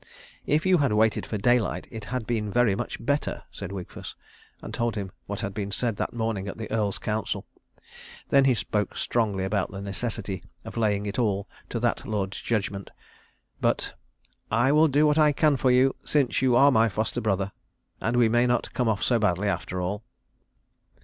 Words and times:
"If 0.47 0.65
you 0.65 0.79
had 0.79 0.91
waited 0.93 1.27
for 1.27 1.37
daylight 1.37 1.87
it 1.91 2.05
had 2.05 2.25
been 2.25 2.49
very 2.51 2.73
much 2.73 2.97
better," 3.05 3.43
said 3.51 3.71
Wigfus, 3.71 4.15
and 4.59 4.73
told 4.73 4.95
him 4.95 5.11
what 5.27 5.41
had 5.41 5.53
been 5.53 5.71
said 5.71 5.97
that 5.97 6.11
morning 6.11 6.47
at 6.47 6.57
the 6.57 6.71
Earl's 6.71 6.97
council. 6.97 7.45
Then 8.29 8.45
he 8.45 8.55
spoke 8.55 8.97
strongly 8.97 9.43
about 9.43 9.69
the 9.69 9.79
necessity 9.79 10.43
of 10.65 10.75
laying 10.75 11.05
it 11.05 11.19
all 11.19 11.47
to 11.69 11.79
that 11.81 12.03
lord's 12.03 12.41
judgment; 12.41 12.89
but, 13.61 13.93
"I 14.51 14.71
will 14.71 14.87
do 14.87 15.05
what 15.05 15.19
I 15.19 15.31
can 15.33 15.55
for 15.55 15.69
you, 15.69 15.95
since 16.03 16.41
you 16.41 16.55
are 16.55 16.71
my 16.71 16.89
foster 16.89 17.21
brother; 17.21 17.51
and 18.01 18.17
we 18.17 18.27
may 18.27 18.47
not 18.47 18.73
come 18.73 18.89
off 18.89 19.03
so 19.03 19.19
badly 19.19 19.47
after 19.47 19.79
all." 19.81 20.03